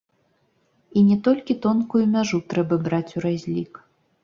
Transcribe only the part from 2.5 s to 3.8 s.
трэба браць у разлік.